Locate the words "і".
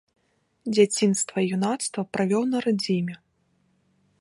1.43-1.51